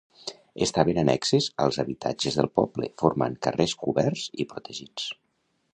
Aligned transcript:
Estaven 0.65 0.99
annexes 1.01 1.49
als 1.65 1.77
habitatges 1.83 2.39
del 2.41 2.49
poble 2.61 2.91
formant 3.03 3.37
carrers 3.49 3.79
coberts 3.85 4.27
i 4.45 4.49
protegits. 4.55 5.11